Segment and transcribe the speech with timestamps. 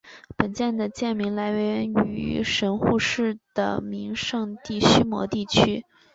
[0.35, 5.83] 本舰的舰名来源于神户市的名胜地须磨地区。